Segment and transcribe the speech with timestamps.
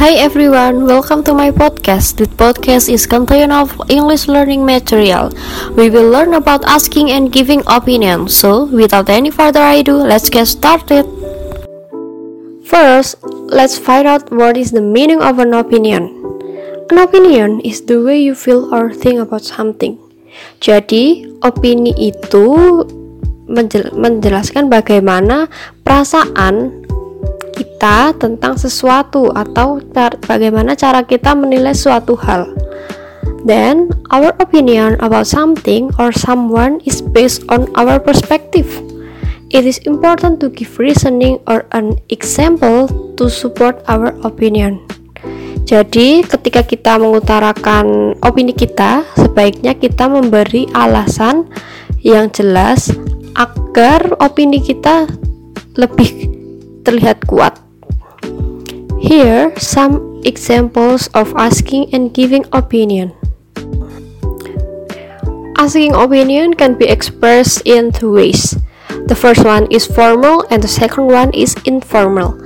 [0.00, 2.16] Hi everyone, welcome to my podcast.
[2.16, 5.28] This podcast is contain of English learning material.
[5.76, 8.32] We will learn about asking and giving opinion.
[8.32, 11.04] So, without any further ado, let's get started.
[12.64, 13.20] First,
[13.52, 16.08] let's find out what is the meaning of an opinion.
[16.88, 20.00] An opinion is the way you feel or think about something.
[20.64, 22.56] Jadi, opini itu
[24.00, 25.52] menjelaskan bagaimana
[25.84, 26.79] perasaan
[27.80, 32.52] kita tentang sesuatu atau car bagaimana cara kita menilai suatu hal.
[33.48, 38.68] Then, our opinion about something or someone is based on our perspective.
[39.48, 42.84] It is important to give reasoning or an example
[43.16, 44.84] to support our opinion.
[45.64, 51.48] Jadi, ketika kita mengutarakan opini kita, sebaiknya kita memberi alasan
[52.04, 52.92] yang jelas
[53.40, 55.08] agar opini kita
[55.80, 56.28] lebih
[56.84, 57.69] terlihat kuat.
[59.00, 63.16] Here some examples of asking and giving opinion.
[65.56, 68.60] Asking opinion can be expressed in two ways.
[69.08, 72.36] The first one is formal and the second one is informal.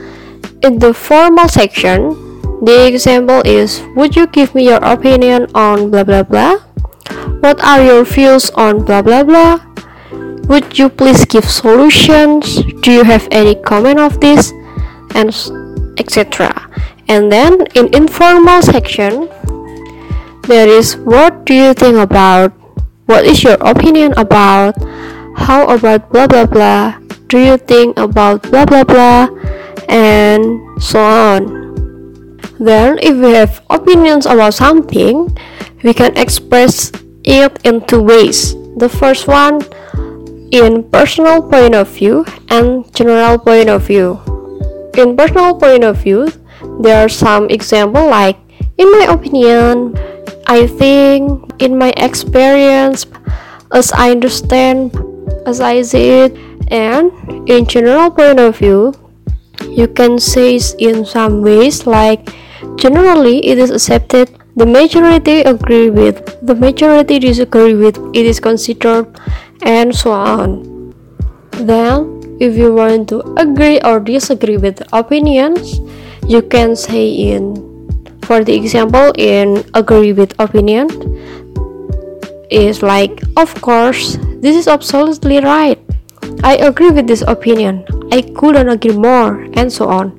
[0.62, 2.14] In the formal section,
[2.62, 6.62] the example is Would you give me your opinion on blah blah blah?
[7.42, 9.58] What are your views on blah blah blah?
[10.46, 12.62] Would you please give solutions?
[12.80, 14.52] Do you have any comment of this?
[15.14, 15.34] And
[15.98, 16.52] etc.
[17.08, 19.28] And then in informal section,
[20.48, 22.52] there is what do you think about?
[23.06, 24.76] What is your opinion about?
[25.36, 26.96] How about blah blah blah?
[27.28, 29.28] Do you think about blah blah blah?
[29.88, 31.64] And so on.
[32.58, 35.36] Then, if we have opinions about something,
[35.82, 36.92] we can express
[37.24, 38.54] it in two ways.
[38.78, 39.60] The first one,
[40.54, 44.33] in personal point of view and general point of view.
[44.96, 46.28] In personal point of view,
[46.80, 48.38] there are some example like
[48.78, 49.94] in my opinion,
[50.46, 53.06] I think, in my experience,
[53.72, 54.94] as I understand,
[55.46, 56.36] as I see it,
[56.68, 57.10] and
[57.48, 58.94] in general point of view,
[59.68, 62.28] you can say in some ways like
[62.76, 69.06] generally it is accepted the majority agree with the majority disagree with it is considered
[69.62, 70.94] and so on.
[71.52, 75.80] Then, if you want to agree or disagree with opinions,
[76.26, 77.54] you can say in,
[78.22, 80.88] for the example, in agree with opinion
[82.50, 85.78] is like, of course, this is absolutely right.
[86.42, 87.84] I agree with this opinion.
[88.12, 90.18] I couldn't agree more, and so on.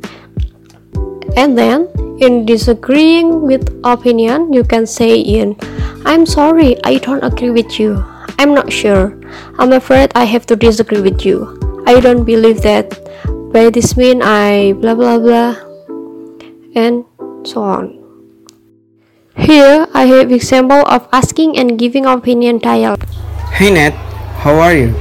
[1.37, 1.89] And then,
[2.19, 5.57] in disagreeing with opinion, you can say in,
[6.05, 8.03] I'm sorry, I don't agree with you.
[8.37, 9.19] I'm not sure.
[9.59, 11.64] I'm afraid I have to disagree with you.
[11.85, 12.97] I don't believe that.
[13.53, 15.53] By this mean I blah blah blah
[16.73, 17.05] and
[17.45, 17.93] so on.
[19.37, 23.05] Here I have example of asking and giving opinion dialogue.
[23.53, 23.93] Hey Nat,
[24.41, 24.97] how are you?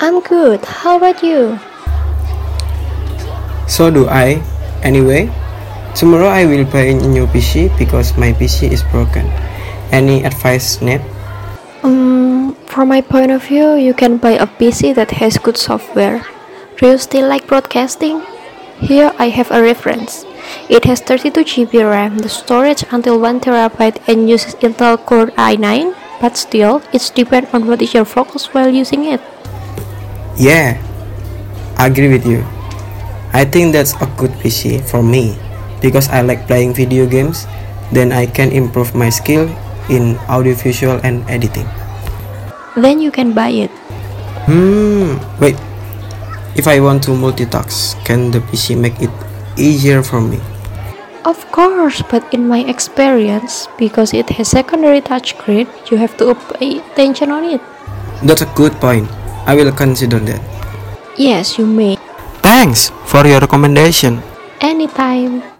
[0.00, 0.64] I'm good.
[0.64, 1.60] How about you?
[3.68, 4.42] So do I.
[4.80, 5.28] Anyway,
[5.94, 9.28] tomorrow I will buy a new PC because my PC is broken.
[9.92, 11.04] Any advice, Nat?
[12.74, 16.26] From my point of view, you can buy a PC that has good software.
[16.74, 18.26] Do you still like broadcasting?
[18.82, 20.26] Here I have a reference.
[20.66, 25.94] It has 32 GB RAM, the storage until 1 TB and uses Intel Core i9,
[26.18, 29.22] but still, it's depend on what is your focus while using it.
[30.34, 30.74] Yeah,
[31.78, 32.42] I agree with you.
[33.30, 35.38] I think that's a good PC for me
[35.78, 37.46] because I like playing video games,
[37.94, 39.46] then I can improve my skill
[39.86, 41.70] in audiovisual and editing.
[42.76, 43.70] Then you can buy it.
[44.50, 45.54] Hmm, wait.
[46.58, 49.10] If I want to multitask, can the PC make it
[49.56, 50.42] easier for me?
[51.24, 56.34] Of course, but in my experience, because it has secondary touch touchscreen, you have to
[56.58, 57.62] pay attention on it.
[58.26, 59.08] That's a good point.
[59.46, 60.42] I will consider that.
[61.16, 61.96] Yes, you may.
[62.42, 64.20] Thanks for your recommendation.
[64.60, 65.46] Anytime.